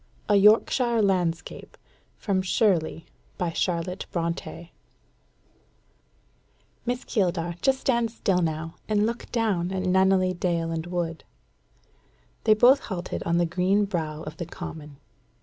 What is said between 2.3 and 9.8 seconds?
'Shirley' "Miss Keeldar, just stand still now, and look down